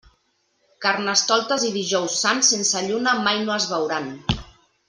[0.85, 4.13] Carnestoltes i Dijous Sant sense lluna mai no es veuran.